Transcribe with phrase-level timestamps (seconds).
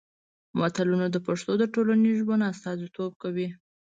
[0.59, 3.47] متلونه د پښتنو د ټولنیز ژوند استازیتوب کوي